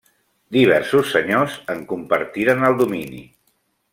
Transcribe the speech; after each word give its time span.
Diversos 0.55 1.11
senyors 1.17 1.59
en 1.75 1.85
compartiren 1.93 2.67
el 2.71 2.81
domini. 2.83 3.23